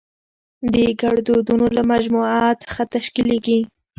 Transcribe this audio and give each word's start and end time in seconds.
د 0.73 0.75
ګړدودونو 1.01 1.65
له 1.75 1.81
مجموعه 1.91 2.47
څخه 2.63 2.81
تشکېليږي. 2.93 3.59